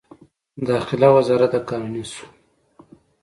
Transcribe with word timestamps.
داخله 0.67 1.07
وزارت 1.15 1.51
د 1.61 1.65
قانوني 1.69 2.03
شو. 2.13 2.25